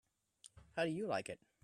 [0.75, 1.39] How do you like it?